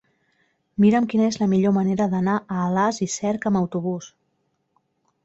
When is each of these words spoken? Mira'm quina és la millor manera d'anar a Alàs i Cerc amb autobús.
Mira'm 0.85 1.07
quina 1.11 1.27
és 1.31 1.35
la 1.41 1.47
millor 1.51 1.75
manera 1.75 2.07
d'anar 2.13 2.37
a 2.39 2.63
Alàs 2.63 3.01
i 3.07 3.09
Cerc 3.17 3.47
amb 3.51 3.61
autobús. 3.61 4.09